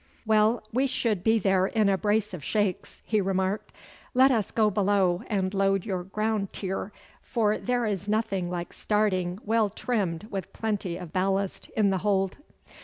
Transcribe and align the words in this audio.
'Well, 0.25 0.63
we 0.73 0.87
shall 0.87 1.13
be 1.13 1.37
there 1.37 1.67
in 1.67 1.87
a 1.87 1.95
brace 1.95 2.33
of 2.33 2.43
shakes,' 2.43 3.03
he 3.05 3.21
remarked. 3.21 3.71
'Let 4.15 4.31
us 4.31 4.49
go 4.49 4.71
below 4.71 5.21
and 5.27 5.53
load 5.53 5.85
your 5.85 6.01
ground 6.05 6.51
tier, 6.53 6.91
for 7.21 7.59
there 7.59 7.85
is 7.85 8.09
nothing 8.09 8.49
like 8.49 8.73
starting 8.73 9.37
well 9.45 9.69
trimmed 9.69 10.23
with 10.31 10.53
plenty 10.53 10.97
of 10.97 11.13
ballast 11.13 11.69
in 11.77 11.91
the 11.91 11.99
hold. 11.99 12.37